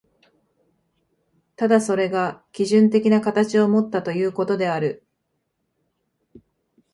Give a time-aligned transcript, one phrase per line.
[1.55, 5.05] ただそれが基準的な形をもったということである。